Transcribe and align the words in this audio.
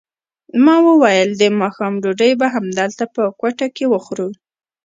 ما 0.63 0.75
وویل 0.87 1.29
د 1.35 1.43
ماښام 1.61 1.93
ډوډۍ 2.03 2.31
به 2.39 2.47
همدلته 2.55 3.03
په 3.15 3.21
کوټه 3.39 3.67
کې 3.75 3.85
وخورو. 3.93 4.27